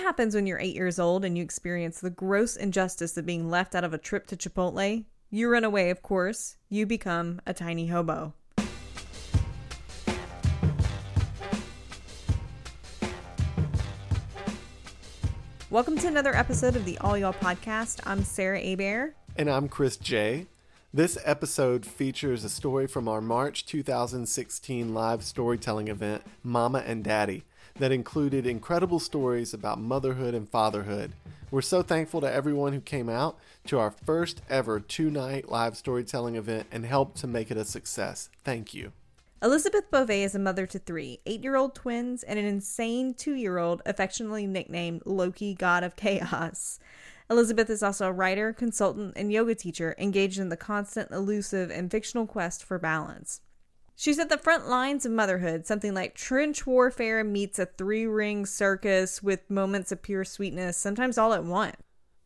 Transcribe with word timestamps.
happens 0.00 0.34
when 0.34 0.46
you're 0.46 0.58
eight 0.58 0.74
years 0.74 0.98
old 0.98 1.24
and 1.24 1.36
you 1.36 1.44
experience 1.44 2.00
the 2.00 2.10
gross 2.10 2.56
injustice 2.56 3.16
of 3.16 3.26
being 3.26 3.50
left 3.50 3.74
out 3.74 3.84
of 3.84 3.92
a 3.92 3.98
trip 3.98 4.26
to 4.28 4.36
Chipotle? 4.36 5.04
You 5.30 5.50
run 5.50 5.62
away, 5.62 5.90
of 5.90 6.02
course. 6.02 6.56
You 6.70 6.86
become 6.86 7.40
a 7.46 7.52
tiny 7.52 7.86
hobo. 7.88 8.32
Welcome 15.68 15.98
to 15.98 16.08
another 16.08 16.34
episode 16.34 16.76
of 16.76 16.84
the 16.84 16.98
All 16.98 17.16
Y'all 17.16 17.34
podcast. 17.34 18.00
I'm 18.04 18.24
Sarah 18.24 18.60
Abear. 18.60 19.12
And 19.36 19.48
I'm 19.50 19.68
Chris 19.68 19.96
J. 19.98 20.46
This 20.92 21.18
episode 21.24 21.86
features 21.86 22.42
a 22.42 22.48
story 22.48 22.88
from 22.88 23.06
our 23.06 23.20
March 23.20 23.66
2016 23.66 24.92
live 24.92 25.22
storytelling 25.22 25.88
event, 25.88 26.22
Momma 26.42 26.82
and 26.84 27.04
Daddy, 27.04 27.44
that 27.80 27.92
included 27.92 28.46
incredible 28.46 28.98
stories 28.98 29.52
about 29.52 29.80
motherhood 29.80 30.34
and 30.34 30.48
fatherhood. 30.48 31.12
We're 31.50 31.62
so 31.62 31.82
thankful 31.82 32.20
to 32.20 32.32
everyone 32.32 32.72
who 32.72 32.80
came 32.80 33.08
out 33.08 33.38
to 33.66 33.78
our 33.78 33.90
first 33.90 34.42
ever 34.48 34.78
two 34.78 35.10
night 35.10 35.48
live 35.48 35.76
storytelling 35.76 36.36
event 36.36 36.68
and 36.70 36.86
helped 36.86 37.16
to 37.18 37.26
make 37.26 37.50
it 37.50 37.56
a 37.56 37.64
success. 37.64 38.28
Thank 38.44 38.72
you. 38.72 38.92
Elizabeth 39.42 39.90
Beauvais 39.90 40.22
is 40.22 40.34
a 40.34 40.38
mother 40.38 40.66
to 40.66 40.78
three 40.78 41.20
eight 41.26 41.42
year 41.42 41.56
old 41.56 41.74
twins 41.74 42.22
and 42.22 42.38
an 42.38 42.44
insane 42.44 43.14
two 43.14 43.34
year 43.34 43.58
old, 43.58 43.82
affectionately 43.86 44.46
nicknamed 44.46 45.02
Loki, 45.06 45.54
God 45.54 45.82
of 45.82 45.96
Chaos. 45.96 46.78
Elizabeth 47.30 47.70
is 47.70 47.82
also 47.82 48.08
a 48.08 48.12
writer, 48.12 48.52
consultant, 48.52 49.14
and 49.16 49.32
yoga 49.32 49.54
teacher 49.54 49.94
engaged 49.98 50.38
in 50.38 50.50
the 50.50 50.56
constant, 50.56 51.10
elusive, 51.10 51.70
and 51.70 51.90
fictional 51.90 52.26
quest 52.26 52.62
for 52.62 52.78
balance. 52.78 53.40
She's 54.00 54.18
at 54.18 54.30
the 54.30 54.38
front 54.38 54.66
lines 54.66 55.04
of 55.04 55.12
motherhood, 55.12 55.66
something 55.66 55.92
like 55.92 56.14
trench 56.14 56.66
warfare 56.66 57.22
meets 57.22 57.58
a 57.58 57.66
three 57.66 58.06
ring 58.06 58.46
circus 58.46 59.22
with 59.22 59.50
moments 59.50 59.92
of 59.92 60.00
pure 60.00 60.24
sweetness, 60.24 60.78
sometimes 60.78 61.18
all 61.18 61.34
at 61.34 61.44
once. 61.44 61.76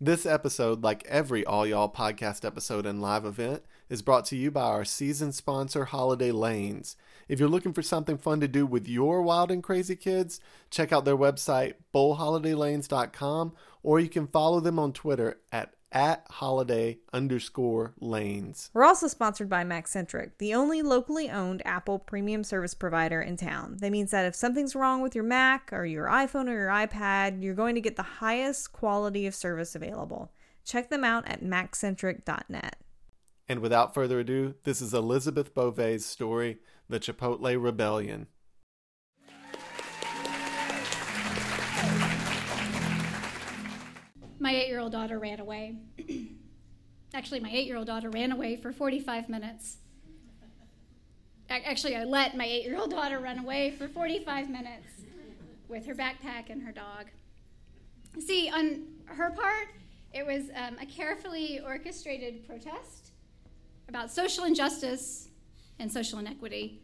This 0.00 0.24
episode, 0.24 0.84
like 0.84 1.04
every 1.06 1.44
All 1.44 1.66
Y'all 1.66 1.92
podcast 1.92 2.44
episode 2.44 2.86
and 2.86 3.02
live 3.02 3.24
event, 3.24 3.64
is 3.88 4.02
brought 4.02 4.24
to 4.26 4.36
you 4.36 4.52
by 4.52 4.62
our 4.62 4.84
season 4.84 5.32
sponsor, 5.32 5.86
Holiday 5.86 6.30
Lanes. 6.30 6.94
If 7.26 7.40
you're 7.40 7.48
looking 7.48 7.72
for 7.72 7.82
something 7.82 8.18
fun 8.18 8.38
to 8.38 8.46
do 8.46 8.66
with 8.66 8.86
your 8.86 9.22
wild 9.22 9.50
and 9.50 9.60
crazy 9.60 9.96
kids, 9.96 10.38
check 10.70 10.92
out 10.92 11.04
their 11.04 11.16
website, 11.16 11.74
bowlholidaylanes.com, 11.92 13.52
or 13.82 13.98
you 13.98 14.08
can 14.08 14.28
follow 14.28 14.60
them 14.60 14.78
on 14.78 14.92
Twitter 14.92 15.40
at 15.50 15.74
at 15.94 16.26
holiday 16.28 16.98
underscore 17.12 17.94
lanes. 18.00 18.68
We're 18.74 18.84
also 18.84 19.06
sponsored 19.06 19.48
by 19.48 19.64
Maccentric, 19.64 20.32
the 20.38 20.52
only 20.52 20.82
locally 20.82 21.30
owned 21.30 21.62
Apple 21.64 22.00
premium 22.00 22.42
service 22.42 22.74
provider 22.74 23.22
in 23.22 23.36
town. 23.36 23.76
That 23.78 23.92
means 23.92 24.10
that 24.10 24.26
if 24.26 24.34
something's 24.34 24.74
wrong 24.74 25.00
with 25.00 25.14
your 25.14 25.24
Mac 25.24 25.70
or 25.72 25.86
your 25.86 26.06
iPhone 26.06 26.48
or 26.48 26.54
your 26.54 26.68
iPad, 26.68 27.42
you're 27.42 27.54
going 27.54 27.76
to 27.76 27.80
get 27.80 27.96
the 27.96 28.02
highest 28.02 28.72
quality 28.72 29.26
of 29.26 29.34
service 29.34 29.74
available. 29.74 30.32
Check 30.64 30.90
them 30.90 31.04
out 31.04 31.28
at 31.28 31.42
maccentric.net. 31.42 32.76
And 33.48 33.60
without 33.60 33.94
further 33.94 34.20
ado, 34.20 34.54
this 34.64 34.80
is 34.80 34.94
Elizabeth 34.94 35.54
Beauvais' 35.54 35.98
story, 35.98 36.58
The 36.88 36.98
Chipotle 36.98 37.62
Rebellion. 37.62 38.26
My 44.44 44.54
eight 44.54 44.68
year 44.68 44.78
old 44.78 44.92
daughter 44.92 45.18
ran 45.18 45.40
away. 45.40 45.74
Actually, 47.14 47.40
my 47.40 47.48
eight 47.50 47.66
year 47.66 47.78
old 47.78 47.86
daughter 47.86 48.10
ran 48.10 48.30
away 48.30 48.56
for 48.56 48.72
45 48.72 49.30
minutes. 49.30 49.78
Actually, 51.48 51.96
I 51.96 52.04
let 52.04 52.36
my 52.36 52.44
eight 52.44 52.64
year 52.64 52.78
old 52.78 52.90
daughter 52.90 53.18
run 53.18 53.38
away 53.38 53.70
for 53.70 53.88
45 53.88 54.50
minutes 54.50 54.86
with 55.66 55.86
her 55.86 55.94
backpack 55.94 56.50
and 56.50 56.62
her 56.62 56.72
dog. 56.72 57.06
See, 58.20 58.50
on 58.50 58.82
her 59.06 59.30
part, 59.30 59.68
it 60.12 60.26
was 60.26 60.50
um, 60.54 60.76
a 60.78 60.86
carefully 60.86 61.60
orchestrated 61.64 62.46
protest 62.46 63.12
about 63.88 64.10
social 64.10 64.44
injustice 64.44 65.28
and 65.78 65.90
social 65.90 66.18
inequity. 66.18 66.82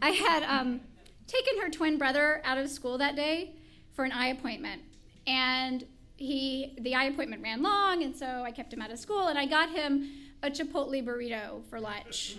I 0.00 0.10
had 0.10 0.42
um, 0.44 0.80
taken 1.26 1.60
her 1.60 1.68
twin 1.68 1.98
brother 1.98 2.40
out 2.44 2.56
of 2.56 2.70
school 2.70 2.96
that 2.98 3.14
day 3.14 3.56
for 3.92 4.06
an 4.06 4.12
eye 4.12 4.28
appointment, 4.28 4.80
and 5.26 5.84
he 6.16 6.76
the 6.80 6.94
eye 6.94 7.04
appointment 7.04 7.42
ran 7.42 7.62
long, 7.62 8.02
and 8.02 8.14
so 8.14 8.42
I 8.44 8.50
kept 8.50 8.72
him 8.72 8.80
out 8.80 8.90
of 8.90 8.98
school, 8.98 9.28
and 9.28 9.38
I 9.38 9.46
got 9.46 9.70
him 9.70 10.10
a 10.42 10.50
Chipotle 10.50 11.04
burrito 11.04 11.64
for 11.68 11.80
lunch. 11.80 12.36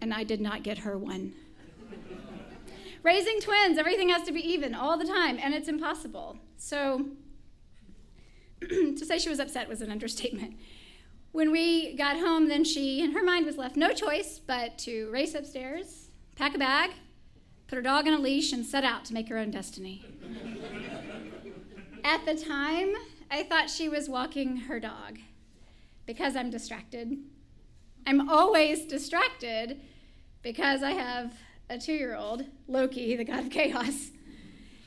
and 0.00 0.12
I 0.14 0.24
did 0.24 0.40
not 0.40 0.62
get 0.62 0.78
her 0.78 0.96
one. 0.96 1.34
Raising 3.02 3.40
twins, 3.40 3.78
everything 3.78 4.10
has 4.10 4.22
to 4.22 4.32
be 4.32 4.40
even 4.40 4.74
all 4.74 4.96
the 4.96 5.04
time, 5.04 5.38
and 5.42 5.54
it's 5.54 5.68
impossible. 5.68 6.38
So 6.56 7.06
to 8.60 9.04
say 9.04 9.18
she 9.18 9.28
was 9.28 9.40
upset 9.40 9.68
was 9.68 9.80
an 9.80 9.90
understatement. 9.90 10.54
When 11.32 11.50
we 11.50 11.96
got 11.96 12.18
home, 12.18 12.48
then 12.48 12.62
she, 12.62 13.00
in 13.00 13.12
her 13.12 13.22
mind, 13.22 13.46
was 13.46 13.56
left 13.56 13.74
no 13.74 13.92
choice 13.92 14.38
but 14.38 14.78
to 14.80 15.10
race 15.10 15.34
upstairs, 15.34 16.10
pack 16.36 16.54
a 16.54 16.58
bag, 16.58 16.90
put 17.66 17.76
her 17.76 17.82
dog 17.82 18.06
on 18.06 18.14
a 18.14 18.18
leash, 18.18 18.52
and 18.52 18.64
set 18.64 18.84
out 18.84 19.04
to 19.06 19.14
make 19.14 19.28
her 19.30 19.38
own 19.38 19.50
destiny. 19.50 20.04
At 22.04 22.24
the 22.26 22.34
time, 22.34 22.94
I 23.30 23.44
thought 23.44 23.70
she 23.70 23.88
was 23.88 24.08
walking 24.08 24.56
her 24.56 24.80
dog 24.80 25.18
because 26.04 26.34
I'm 26.34 26.50
distracted. 26.50 27.16
I'm 28.06 28.28
always 28.28 28.84
distracted 28.86 29.80
because 30.42 30.82
I 30.82 30.90
have 30.90 31.32
a 31.70 31.78
two 31.78 31.92
year 31.92 32.16
old, 32.16 32.44
Loki, 32.66 33.14
the 33.14 33.24
god 33.24 33.40
of 33.40 33.50
chaos. 33.50 34.10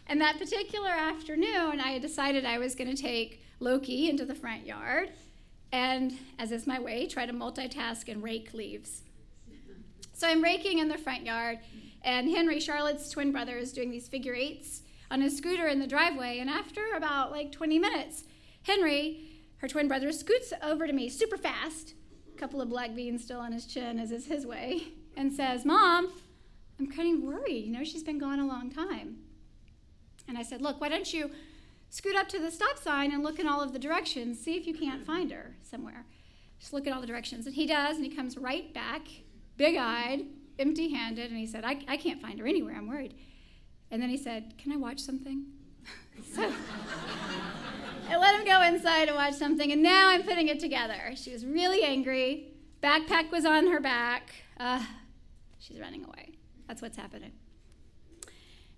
And 0.07 0.19
that 0.21 0.37
particular 0.37 0.89
afternoon, 0.89 1.79
I 1.79 1.99
decided 1.99 2.45
I 2.45 2.57
was 2.57 2.75
going 2.75 2.93
to 2.93 3.01
take 3.01 3.41
Loki 3.59 4.09
into 4.09 4.25
the 4.25 4.35
front 4.35 4.65
yard 4.65 5.11
and, 5.71 6.13
as 6.37 6.51
is 6.51 6.67
my 6.67 6.79
way, 6.79 7.07
try 7.07 7.25
to 7.25 7.33
multitask 7.33 8.09
and 8.09 8.21
rake 8.21 8.53
leaves. 8.53 9.03
So 10.13 10.27
I'm 10.27 10.43
raking 10.43 10.79
in 10.79 10.87
the 10.87 10.97
front 10.97 11.25
yard, 11.25 11.59
and 12.01 12.29
Henry, 12.29 12.61
Charlotte's 12.61 13.09
twin 13.09 13.33
brother, 13.33 13.57
is 13.57 13.73
doing 13.73 13.91
these 13.91 14.07
figure 14.07 14.33
eights 14.33 14.83
on 15.15 15.21
his 15.21 15.37
scooter 15.37 15.65
in 15.65 15.79
the 15.79 15.87
driveway. 15.87 16.39
And 16.39 16.49
after 16.49 16.81
about 16.93 17.31
like 17.31 17.49
20 17.49 17.79
minutes, 17.79 18.25
Henry, 18.63 19.21
her 19.59 19.67
twin 19.67 19.87
brother, 19.87 20.11
scoots 20.11 20.51
over 20.61 20.85
to 20.85 20.91
me 20.91 21.07
super 21.07 21.37
fast, 21.37 21.93
a 22.35 22.37
couple 22.37 22.59
of 22.59 22.67
black 22.67 22.93
beans 22.93 23.23
still 23.23 23.39
on 23.39 23.53
his 23.53 23.65
chin, 23.65 23.97
as 23.97 24.11
is 24.11 24.25
his 24.25 24.45
way, 24.45 24.89
and 25.15 25.31
says, 25.31 25.63
Mom, 25.63 26.11
I'm 26.77 26.91
kind 26.91 27.17
of 27.17 27.23
worried. 27.23 27.63
You 27.65 27.71
know, 27.71 27.85
she's 27.85 28.03
been 28.03 28.19
gone 28.19 28.41
a 28.41 28.45
long 28.45 28.69
time. 28.69 29.19
And 30.27 30.37
I 30.37 30.43
said, 30.43 30.61
Look, 30.61 30.81
why 30.81 30.89
don't 30.89 31.13
you 31.13 31.31
scoot 31.89 32.17
up 32.17 32.27
to 32.27 32.39
the 32.39 32.51
stop 32.51 32.77
sign 32.77 33.13
and 33.13 33.23
look 33.23 33.39
in 33.39 33.47
all 33.47 33.61
of 33.61 33.71
the 33.71 33.79
directions, 33.79 34.37
see 34.41 34.57
if 34.57 34.67
you 34.67 34.73
can't 34.73 35.05
find 35.05 35.31
her 35.31 35.55
somewhere. 35.63 36.05
Just 36.59 36.73
look 36.73 36.87
at 36.87 36.93
all 36.93 36.99
the 36.99 37.07
directions. 37.07 37.45
And 37.45 37.55
he 37.55 37.65
does, 37.65 37.95
and 37.95 38.05
he 38.05 38.13
comes 38.13 38.37
right 38.37 38.73
back, 38.73 39.07
big 39.55 39.77
eyed, 39.77 40.25
empty 40.59 40.93
handed, 40.93 41.31
and 41.31 41.39
he 41.39 41.47
said, 41.47 41.63
I, 41.63 41.79
I 41.87 41.95
can't 41.95 42.21
find 42.21 42.37
her 42.37 42.45
anywhere. 42.45 42.75
I'm 42.75 42.89
worried. 42.89 43.13
And 43.91 44.01
then 44.01 44.09
he 44.09 44.17
said, 44.17 44.53
Can 44.57 44.71
I 44.71 44.77
watch 44.77 44.99
something? 44.99 45.45
so 46.33 46.51
I 48.09 48.17
let 48.17 48.39
him 48.39 48.45
go 48.45 48.61
inside 48.61 49.07
and 49.07 49.15
watch 49.15 49.33
something, 49.33 49.71
and 49.71 49.81
now 49.81 50.09
I'm 50.09 50.23
putting 50.23 50.47
it 50.47 50.59
together. 50.59 51.13
She 51.15 51.31
was 51.31 51.45
really 51.45 51.83
angry. 51.83 52.51
Backpack 52.83 53.31
was 53.31 53.45
on 53.45 53.67
her 53.67 53.79
back. 53.79 54.29
Uh, 54.59 54.83
she's 55.59 55.79
running 55.79 56.03
away. 56.03 56.37
That's 56.67 56.81
what's 56.81 56.97
happening. 56.97 57.31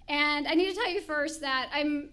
And 0.08 0.48
I 0.48 0.54
need 0.54 0.70
to 0.70 0.76
tell 0.76 0.90
you 0.90 1.02
first 1.02 1.42
that 1.42 1.70
I'm 1.74 2.10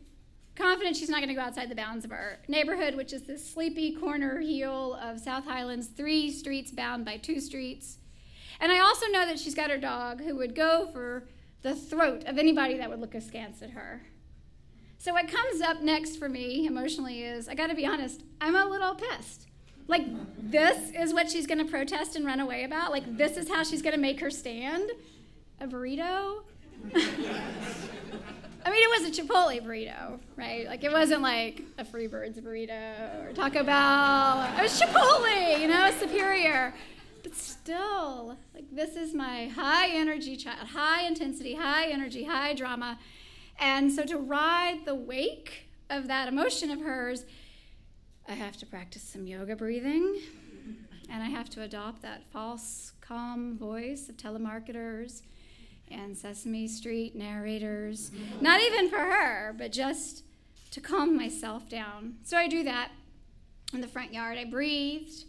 confident 0.56 0.97
she's 0.97 1.09
not 1.09 1.19
going 1.19 1.28
to 1.28 1.34
go 1.34 1.41
outside 1.41 1.69
the 1.69 1.75
bounds 1.75 2.05
of 2.05 2.12
our 2.12 2.38
neighborhood, 2.49 2.94
which 2.94 3.12
is 3.12 3.22
this 3.22 3.49
sleepy 3.49 3.94
corner 3.94 4.41
heel 4.41 4.94
of 4.94 5.21
South 5.21 5.44
Highlands, 5.44 5.88
three 5.88 6.31
streets 6.31 6.71
bound 6.71 7.05
by 7.05 7.16
two 7.16 7.41
streets. 7.41 7.99
And 8.61 8.71
I 8.71 8.81
also 8.81 9.06
know 9.09 9.26
that 9.26 9.38
she's 9.38 9.55
got 9.55 9.71
her 9.71 9.78
dog 9.78 10.21
who 10.21 10.37
would 10.37 10.55
go 10.55 10.88
for 10.93 11.28
the 11.64 11.75
throat 11.75 12.25
of 12.26 12.38
anybody 12.38 12.76
that 12.76 12.91
would 12.91 13.00
look 13.00 13.14
askance 13.14 13.62
at 13.62 13.70
her. 13.70 14.02
So, 14.98 15.12
what 15.14 15.28
comes 15.28 15.60
up 15.62 15.80
next 15.80 16.16
for 16.16 16.28
me 16.28 16.66
emotionally 16.66 17.22
is 17.22 17.49
I 17.49 17.55
gotta 17.55 17.75
be 17.75 17.87
honest, 17.87 18.22
I'm 18.40 18.55
a 18.55 18.66
little 18.66 18.94
pissed. 18.94 19.49
Like, 19.88 20.05
this 20.38 20.93
is 20.93 21.12
what 21.12 21.31
she's 21.31 21.46
gonna 21.46 21.64
protest 21.64 22.16
and 22.16 22.25
run 22.25 22.38
away 22.38 22.64
about? 22.64 22.93
Like, 22.93 23.16
this 23.16 23.37
is 23.38 23.49
how 23.49 23.64
she's 23.64 23.82
gonna 23.82 23.99
make 23.99 24.20
her 24.20 24.31
stand? 24.31 24.90
A 25.58 25.66
burrito? 25.66 26.43
I 28.66 28.70
mean, 28.70 28.82
it 28.82 29.00
was 29.00 29.08
a 29.08 29.22
Chipotle 29.22 29.62
burrito, 29.62 30.20
right? 30.37 30.66
Like, 30.66 30.84
it 30.84 30.93
wasn't 30.93 31.22
like 31.22 31.62
a 31.78 31.84
Freebirds 31.84 32.40
burrito 32.43 33.25
or 33.25 33.32
Taco 33.32 33.62
Bell. 33.64 34.52
It 34.58 34.62
was 34.62 34.81
Chipotle, 34.81 35.61
you 35.61 35.69
know, 35.69 35.90
superior. 35.99 36.75
But 37.25 37.35
still, 37.35 38.37
like 38.55 38.67
this 38.71 38.94
is 38.94 39.15
my 39.15 39.49
high 39.49 39.88
energy 39.88 40.37
child, 40.37 40.69
high 40.69 41.03
intensity, 41.03 41.55
high 41.55 41.87
energy, 41.87 42.25
high 42.25 42.55
drama. 42.55 42.99
And 43.59 43.91
so 43.91 44.05
to 44.05 44.19
ride 44.19 44.85
the 44.85 44.94
wake 44.94 45.69
of 45.91 46.06
that 46.06 46.29
emotion 46.29 46.71
of 46.71 46.81
hers, 46.81 47.25
I 48.29 48.32
have 48.35 48.56
to 48.59 48.67
practice 48.67 49.03
some 49.03 49.26
yoga 49.26 49.56
breathing. 49.56 50.21
And 51.11 51.23
I 51.23 51.26
have 51.26 51.50
to 51.50 51.62
adopt 51.62 52.03
that 52.03 52.25
false, 52.31 52.93
calm 53.00 53.59
voice 53.59 54.09
of 54.09 54.17
telemarketers 54.17 55.23
and 55.91 56.17
Sesame 56.17 56.69
Street 56.69 57.15
narrators. 57.15 58.11
Not 58.41 58.61
even 58.61 58.88
for 58.88 58.99
her, 58.99 59.55
but 59.56 59.73
just 59.73 60.25
to 60.73 60.81
calm 60.81 61.17
myself 61.17 61.69
down. 61.69 62.17
So 62.23 62.37
I 62.37 62.49
do 62.49 62.65
that 62.65 62.91
in 63.73 63.81
the 63.81 63.88
front 63.88 64.12
yard. 64.12 64.38
I 64.38 64.44
breathed 64.44 65.25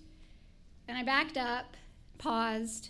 and 0.87 0.97
I 0.97 1.03
backed 1.03 1.37
up, 1.37 1.75
paused. 2.17 2.89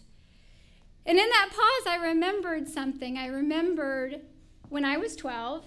And 1.06 1.18
in 1.18 1.30
that 1.30 1.50
pause, 1.50 1.94
I 1.94 1.98
remembered 1.98 2.68
something. 2.68 3.18
I 3.18 3.28
remembered 3.28 4.22
when 4.70 4.84
I 4.84 4.98
was 4.98 5.16
12, 5.16 5.64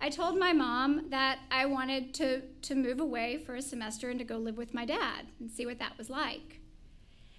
I 0.00 0.08
told 0.08 0.36
my 0.36 0.52
mom 0.52 1.10
that 1.10 1.38
I 1.50 1.66
wanted 1.66 2.12
to, 2.14 2.40
to 2.40 2.74
move 2.74 2.98
away 2.98 3.38
for 3.46 3.54
a 3.54 3.62
semester 3.62 4.10
and 4.10 4.18
to 4.18 4.24
go 4.24 4.36
live 4.36 4.56
with 4.56 4.74
my 4.74 4.84
dad 4.84 5.26
and 5.38 5.48
see 5.48 5.64
what 5.64 5.78
that 5.78 5.96
was 5.96 6.10
like. 6.10 6.60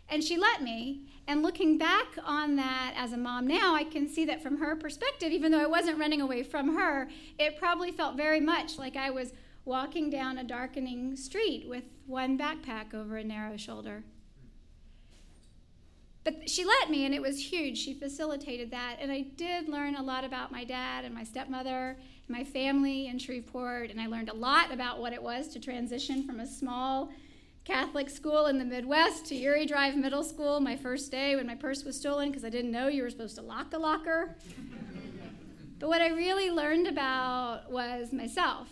And 0.09 0.23
she 0.23 0.37
let 0.37 0.61
me. 0.61 1.07
And 1.27 1.43
looking 1.43 1.77
back 1.77 2.07
on 2.23 2.55
that 2.57 2.93
as 2.95 3.13
a 3.13 3.17
mom 3.17 3.47
now, 3.47 3.75
I 3.75 3.83
can 3.83 4.07
see 4.07 4.25
that 4.25 4.41
from 4.41 4.57
her 4.57 4.75
perspective, 4.75 5.31
even 5.31 5.51
though 5.51 5.61
I 5.61 5.65
wasn't 5.65 5.99
running 5.99 6.21
away 6.21 6.43
from 6.43 6.75
her, 6.77 7.09
it 7.37 7.57
probably 7.57 7.91
felt 7.91 8.15
very 8.15 8.39
much 8.39 8.77
like 8.77 8.95
I 8.95 9.09
was 9.09 9.33
walking 9.65 10.09
down 10.09 10.37
a 10.37 10.43
darkening 10.43 11.15
street 11.15 11.65
with 11.67 11.83
one 12.05 12.37
backpack 12.37 12.93
over 12.93 13.17
a 13.17 13.23
narrow 13.23 13.57
shoulder. 13.57 14.03
But 16.23 16.49
she 16.49 16.63
let 16.63 16.89
me, 16.89 17.05
and 17.05 17.13
it 17.13 17.21
was 17.21 17.51
huge. 17.51 17.77
She 17.77 17.93
facilitated 17.93 18.71
that. 18.71 18.97
And 19.01 19.11
I 19.11 19.21
did 19.35 19.67
learn 19.67 19.95
a 19.95 20.01
lot 20.01 20.23
about 20.23 20.51
my 20.51 20.63
dad 20.63 21.03
and 21.03 21.13
my 21.13 21.23
stepmother, 21.23 21.97
and 22.27 22.37
my 22.37 22.43
family 22.45 23.07
in 23.07 23.19
Shreveport, 23.19 23.89
and 23.89 23.99
I 23.99 24.07
learned 24.07 24.29
a 24.29 24.33
lot 24.33 24.71
about 24.71 25.01
what 25.01 25.11
it 25.11 25.21
was 25.21 25.49
to 25.49 25.59
transition 25.59 26.23
from 26.25 26.39
a 26.39 26.47
small 26.47 27.09
Catholic 27.65 28.09
school 28.09 28.47
in 28.47 28.57
the 28.57 28.65
Midwest 28.65 29.25
to 29.27 29.35
Youree 29.35 29.67
Drive 29.67 29.95
Middle 29.95 30.23
School 30.23 30.59
my 30.59 30.75
first 30.75 31.11
day 31.11 31.35
when 31.35 31.47
my 31.47 31.55
purse 31.55 31.83
was 31.83 31.97
stolen 31.97 32.29
because 32.29 32.43
I 32.43 32.49
didn't 32.49 32.71
know 32.71 32.87
you 32.87 33.03
were 33.03 33.09
supposed 33.09 33.35
to 33.35 33.41
lock 33.41 33.71
the 33.71 33.79
locker. 33.79 34.35
but 35.79 35.87
what 35.87 36.01
I 36.01 36.09
really 36.09 36.49
learned 36.51 36.87
about 36.87 37.71
was 37.71 38.11
myself. 38.11 38.67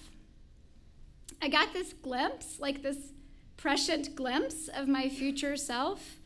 I 1.41 1.47
got 1.47 1.73
this 1.73 1.93
glimpse, 1.93 2.59
like 2.59 2.81
this 2.81 3.13
prescient 3.55 4.15
glimpse 4.15 4.67
of 4.67 4.87
my 4.87 5.07
future 5.07 5.55
self 5.55 6.17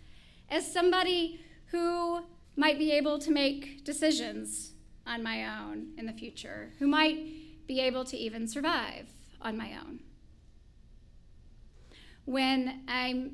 as 0.50 0.72
somebody 0.72 1.42
who 1.68 2.24
might 2.56 2.78
be 2.78 2.92
able 2.92 3.20
to 3.20 3.32
make 3.32 3.84
decisions 3.84 4.74
on 5.06 5.22
my 5.22 5.46
own 5.46 5.94
in 5.98 6.06
the 6.06 6.14
future, 6.14 6.72
who 6.80 6.88
might 6.88 7.18
be 7.68 7.80
able 7.80 8.06
to 8.06 8.18
even 8.18 8.48
survive 8.48 9.08
on 9.42 9.58
my 9.58 9.74
own 9.80 10.00
when 12.26 12.82
I 12.88 13.30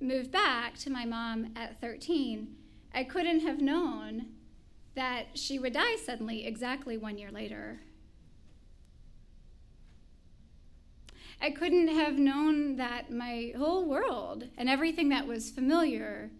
moved 0.00 0.30
back 0.30 0.78
to 0.78 0.90
my 0.90 1.04
mom 1.04 1.52
at 1.56 1.80
13, 1.80 2.56
I 2.94 3.04
couldn't 3.04 3.40
have 3.40 3.60
known 3.60 4.26
that 4.94 5.36
she 5.36 5.58
would 5.58 5.74
die 5.74 5.96
suddenly 5.96 6.46
exactly 6.46 6.96
one 6.96 7.18
year 7.18 7.30
later. 7.30 7.80
I 11.40 11.50
couldn't 11.50 11.88
have 11.88 12.18
known 12.18 12.76
that 12.76 13.12
my 13.12 13.52
whole 13.56 13.84
world 13.84 14.44
and 14.56 14.70
everything 14.70 15.10
that 15.10 15.26
was 15.26 15.50
familiar 15.50 16.30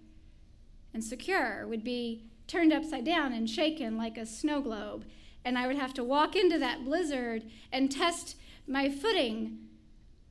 and 0.97 1.05
secure 1.05 1.67
would 1.67 1.85
be 1.85 2.25
turned 2.47 2.73
upside 2.73 3.05
down 3.05 3.35
and 3.35 3.51
shaken 3.51 3.99
like 3.99 4.17
a 4.17 4.25
snow 4.25 4.63
globe. 4.63 5.05
And 5.45 5.59
I 5.59 5.67
would 5.67 5.77
have 5.77 5.93
to 5.95 6.03
walk 6.03 6.35
into 6.35 6.59
that 6.59 6.87
blizzard 6.87 7.43
and 7.71 7.93
test 7.93 8.35
my 8.67 8.89
footing 8.89 9.59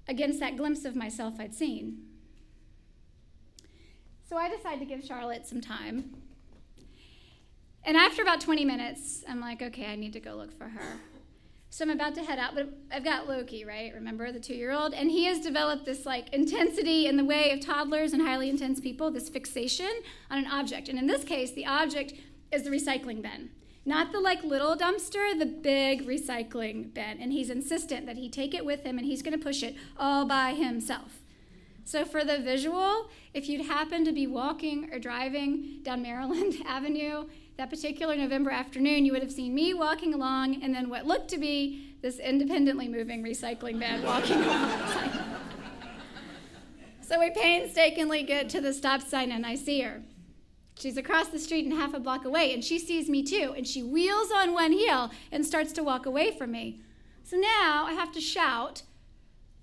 against 0.08 0.40
that 0.40 0.58
glimpse 0.58 0.84
of 0.84 0.96
myself 0.96 1.36
I'd 1.40 1.54
seen. 1.54 2.00
So 4.28 4.38
I 4.38 4.50
decided 4.50 4.80
to 4.80 4.86
give 4.86 5.06
Charlotte 5.06 5.46
some 5.46 5.62
time. 5.62 6.16
And 7.84 7.96
after 7.96 8.24
about 8.24 8.42
20 8.42 8.66
minutes, 8.66 9.24
I'm 9.30 9.40
like, 9.40 9.62
okay, 9.62 9.86
I 9.86 9.96
need 9.96 10.14
to 10.14 10.20
go 10.20 10.34
look 10.34 10.52
for 10.52 10.70
her. 10.70 11.00
So 11.75 11.83
I'm 11.83 11.92
about 11.92 12.16
to 12.16 12.24
head 12.24 12.39
out, 12.39 12.56
but 12.56 12.69
I've 12.89 13.04
got 13.04 13.27
Loki, 13.27 13.66
right? 13.66 13.94
Remember 13.94 14.31
the 14.31 14.39
two 14.39 14.54
year 14.54 14.72
old? 14.72 14.94
And 14.94 15.12
he 15.12 15.25
has 15.25 15.42
developed 15.42 15.83
this 15.83 16.06
like 16.06 16.33
intensity 16.33 17.06
in 17.06 17.18
the 17.18 17.25
way 17.25 17.51
of 17.51 17.60
toddlers 17.60 18.13
and 18.13 18.22
highly 18.22 18.50
intense 18.50 18.80
people, 18.80 19.12
this 19.12 19.27
fixation 19.27 19.92
on 20.31 20.38
an 20.38 20.48
object. 20.48 20.88
And 20.88 20.98
in 20.98 21.06
this 21.06 21.25
case, 21.25 21.51
the 21.51 21.66
object 21.66 22.13
is 22.50 22.63
the 22.63 22.69
recycling 22.69 23.22
bin. 23.22 23.50
Not 23.83 24.13
the 24.13 24.22
like 24.22 24.42
little 24.42 24.77
dumpster, 24.77 25.38
the 25.38 25.45
big 25.45 26.07
recycling 26.07 26.94
bin. 26.94 27.19
And 27.19 27.33
he's 27.33 27.50
insistent 27.50 28.06
that 28.06 28.16
he 28.16 28.30
take 28.30 28.54
it 28.54 28.63
with 28.63 28.86
him 28.86 28.98
and 28.98 29.06
he's 29.06 29.22
to 29.22 29.38
push 29.38 29.62
it 29.62 29.75
all 29.98 30.24
by 30.24 30.54
himself. 30.54 31.19
So, 31.83 32.06
for 32.06 32.24
the 32.24 32.39
visual, 32.39 33.10
if 33.33 33.50
you'd 33.50 33.66
happen 33.68 34.06
to 34.06 34.13
be 34.13 34.27
walking 34.27 34.89
or 34.94 34.98
driving 34.98 35.81
down 35.83 36.01
Maryland 36.01 36.56
Avenue 36.66 37.25
that 37.57 37.69
particular 37.69 38.16
November 38.16 38.52
afternoon, 38.52 39.06
you 39.06 39.13
would 39.13 39.22
have 39.22 39.31
seen 39.31 39.56
me 39.56 39.74
walking 39.74 40.13
along 40.13 40.62
and 40.62 40.74
then 40.74 40.90
what 40.90 41.06
looked 41.06 41.30
to 41.30 41.38
be 41.38 41.96
this 42.02 42.19
independently 42.19 42.88
moving 42.88 43.24
recycling 43.24 43.80
bin 43.80 44.04
walking 44.04 44.38
along. 44.44 44.72
so, 47.02 47.19
we 47.19 47.30
painstakingly 47.31 48.24
get 48.24 48.50
to 48.50 48.62
the 48.62 48.74
stop 48.74 49.02
sign 49.02 49.31
and 49.31 49.46
I 49.46 49.56
see 49.56 49.81
her. 49.81 50.02
She's 50.78 50.98
across 50.98 51.30
the 51.30 51.40
street 51.40 51.66
and 51.66 51.74
half 51.74 51.94
a 51.94 52.02
block 52.02 52.25
away, 52.25 52.54
and 52.54 52.62
she 52.62 52.80
sees 52.80 53.10
me 53.10 53.24
too, 53.24 53.54
and 53.56 53.66
she 53.66 53.81
wheels 53.81 54.30
on 54.30 54.54
one 54.54 54.74
heel 54.74 55.10
and 55.31 55.46
starts 55.46 55.72
to 55.74 55.84
walk 55.84 56.06
away 56.06 56.31
from 56.38 56.51
me. 56.51 56.81
So 57.24 57.38
now 57.38 57.86
I 57.88 57.94
have 57.94 58.12
to 58.12 58.19
shout 58.19 58.84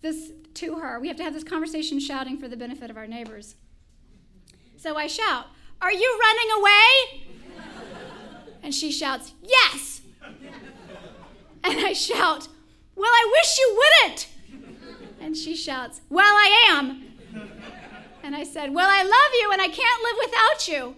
this 0.01 0.33
to 0.55 0.77
her. 0.77 0.99
We 0.99 1.09
have 1.09 1.17
to 1.19 1.23
have 1.23 1.35
this 1.35 1.45
conversation 1.45 2.01
shouting 2.01 2.39
for 2.39 2.49
the 2.49 2.57
benefit 2.57 2.91
of 2.91 2.97
our 2.97 3.07
neighbors. 3.07 3.57
So 4.77 4.97
I 4.97 5.07
shout, 5.07 5.47
Are 5.83 5.93
you 5.93 6.21
running 6.21 6.51
away? 6.59 7.32
And 8.63 8.75
she 8.75 8.91
shouts, 8.93 9.33
Yes. 9.43 10.01
And 11.65 11.79
I 11.79 11.93
shout, 11.93 12.49
Well, 12.97 13.11
I 13.11 13.29
wish 13.33 13.59
you 13.59 13.81
wouldn't. 14.03 14.29
And 15.21 15.37
she 15.37 15.55
shouts, 15.55 16.01
Well, 16.09 16.35
I 16.35 16.67
am. 16.71 17.05
And 18.25 18.37
I 18.37 18.45
said, 18.45 18.73
Well, 18.73 18.89
I 18.89 19.03
love 19.03 19.33
you 19.41 19.51
and 19.53 19.61
I 19.61 19.69
can't 19.69 20.03
live 20.03 20.17
without 20.25 20.69
you. 20.69 20.97